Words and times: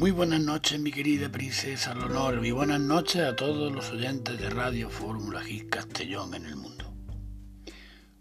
Muy 0.00 0.12
buenas 0.12 0.40
noches, 0.40 0.80
mi 0.80 0.90
querida 0.90 1.30
princesa 1.30 1.94
Leonor, 1.94 2.40
y 2.46 2.52
buenas 2.52 2.80
noches 2.80 3.20
a 3.20 3.36
todos 3.36 3.70
los 3.70 3.90
oyentes 3.90 4.40
de 4.40 4.48
Radio 4.48 4.88
Fórmula 4.88 5.42
G 5.42 5.68
Castellón 5.68 6.32
en 6.32 6.46
el 6.46 6.56
mundo. 6.56 6.90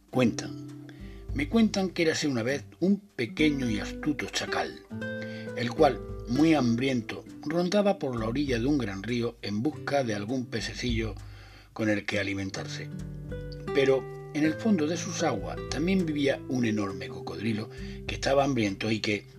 Cuentan, 0.09 0.67
me 1.33 1.47
cuentan 1.47 1.91
que 1.91 2.01
érase 2.01 2.27
una 2.27 2.43
vez 2.43 2.65
un 2.81 2.99
pequeño 2.99 3.69
y 3.69 3.79
astuto 3.79 4.25
chacal, 4.25 4.77
el 5.55 5.71
cual, 5.71 6.01
muy 6.27 6.53
hambriento, 6.53 7.23
rondaba 7.43 7.97
por 7.97 8.19
la 8.19 8.27
orilla 8.27 8.59
de 8.59 8.65
un 8.65 8.77
gran 8.77 9.01
río 9.01 9.37
en 9.41 9.63
busca 9.63 10.03
de 10.03 10.15
algún 10.15 10.47
pececillo 10.47 11.15
con 11.71 11.89
el 11.89 12.05
que 12.05 12.19
alimentarse. 12.19 12.89
Pero 13.73 14.03
en 14.33 14.43
el 14.43 14.55
fondo 14.55 14.85
de 14.85 14.97
sus 14.97 15.23
aguas 15.23 15.57
también 15.69 16.05
vivía 16.05 16.41
un 16.49 16.65
enorme 16.65 17.07
cocodrilo 17.07 17.69
que 18.05 18.15
estaba 18.15 18.43
hambriento 18.43 18.91
y 18.91 18.99
que, 18.99 19.38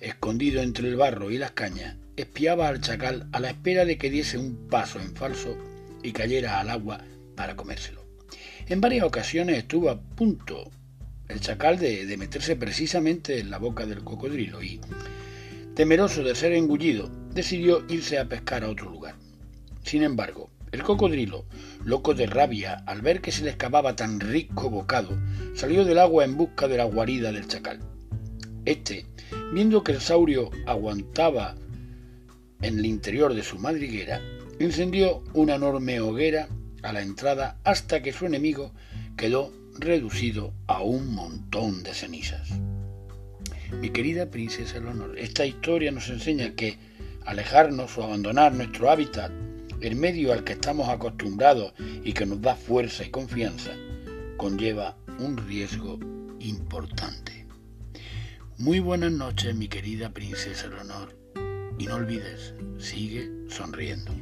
escondido 0.00 0.62
entre 0.62 0.88
el 0.88 0.96
barro 0.96 1.30
y 1.30 1.38
las 1.38 1.52
cañas, 1.52 1.96
espiaba 2.16 2.68
al 2.68 2.80
chacal 2.80 3.28
a 3.32 3.40
la 3.40 3.50
espera 3.50 3.84
de 3.84 3.98
que 3.98 4.10
diese 4.10 4.38
un 4.38 4.68
paso 4.68 4.98
en 5.00 5.14
falso 5.14 5.56
y 6.02 6.12
cayera 6.12 6.60
al 6.60 6.70
agua 6.70 7.00
para 7.36 7.56
comérselo. 7.56 8.04
En 8.66 8.80
varias 8.80 9.04
ocasiones 9.04 9.58
estuvo 9.58 9.90
a 9.90 10.00
punto 10.00 10.70
el 11.28 11.40
chacal 11.40 11.78
de, 11.78 12.06
de 12.06 12.16
meterse 12.16 12.56
precisamente 12.56 13.38
en 13.38 13.50
la 13.50 13.58
boca 13.58 13.86
del 13.86 14.02
cocodrilo 14.02 14.62
y, 14.62 14.80
temeroso 15.74 16.22
de 16.22 16.34
ser 16.34 16.52
engullido, 16.52 17.10
decidió 17.32 17.84
irse 17.88 18.18
a 18.18 18.28
pescar 18.28 18.64
a 18.64 18.68
otro 18.68 18.90
lugar. 18.90 19.14
Sin 19.84 20.02
embargo, 20.02 20.50
el 20.72 20.82
cocodrilo, 20.82 21.46
loco 21.84 22.14
de 22.14 22.26
rabia 22.26 22.82
al 22.86 23.02
ver 23.02 23.20
que 23.20 23.32
se 23.32 23.42
le 23.42 23.50
excavaba 23.50 23.96
tan 23.96 24.20
rico 24.20 24.70
bocado, 24.70 25.18
salió 25.54 25.84
del 25.84 25.98
agua 25.98 26.24
en 26.24 26.36
busca 26.36 26.68
de 26.68 26.76
la 26.76 26.84
guarida 26.84 27.32
del 27.32 27.48
chacal. 27.48 27.80
Este, 28.64 29.06
viendo 29.52 29.82
que 29.82 29.92
el 29.92 30.00
saurio 30.00 30.50
aguantaba 30.66 31.56
en 32.62 32.78
el 32.78 32.86
interior 32.86 33.34
de 33.34 33.42
su 33.42 33.58
madriguera, 33.58 34.20
encendió 34.58 35.22
una 35.34 35.54
enorme 35.54 36.00
hoguera 36.00 36.48
a 36.82 36.92
la 36.92 37.02
entrada 37.02 37.58
hasta 37.64 38.02
que 38.02 38.12
su 38.12 38.26
enemigo 38.26 38.72
quedó 39.16 39.52
reducido 39.78 40.52
a 40.66 40.82
un 40.82 41.14
montón 41.14 41.82
de 41.82 41.94
cenizas. 41.94 42.50
Mi 43.80 43.90
querida 43.90 44.30
princesa 44.30 44.78
Leonor, 44.80 45.18
esta 45.18 45.46
historia 45.46 45.92
nos 45.92 46.08
enseña 46.08 46.54
que 46.54 46.78
alejarnos 47.24 47.96
o 47.96 48.04
abandonar 48.04 48.52
nuestro 48.52 48.90
hábitat, 48.90 49.30
el 49.80 49.96
medio 49.96 50.32
al 50.32 50.44
que 50.44 50.54
estamos 50.54 50.88
acostumbrados 50.88 51.72
y 52.04 52.12
que 52.12 52.26
nos 52.26 52.42
da 52.42 52.56
fuerza 52.56 53.04
y 53.04 53.10
confianza, 53.10 53.70
conlleva 54.36 54.96
un 55.18 55.36
riesgo 55.36 55.98
importante. 56.40 57.39
Muy 58.60 58.78
buenas 58.78 59.10
noches, 59.10 59.54
mi 59.56 59.68
querida 59.68 60.10
princesa 60.10 60.66
Leonor, 60.66 61.16
y 61.78 61.86
no 61.86 61.94
olvides, 61.94 62.52
sigue 62.76 63.26
sonriendo. 63.48 64.12